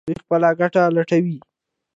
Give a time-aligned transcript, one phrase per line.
[0.07, 1.37] دوی خپله ګټه لټوي.